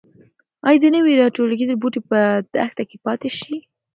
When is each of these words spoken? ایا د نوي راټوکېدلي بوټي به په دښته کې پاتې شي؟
ایا 0.67 0.79
د 0.81 0.85
نوي 0.95 1.13
راټوکېدلي 1.21 1.75
بوټي 1.81 1.99
به 2.01 2.05
په 2.09 2.19
دښته 2.53 2.83
کې 2.89 2.97
پاتې 3.05 3.29
شي؟ 3.37 3.55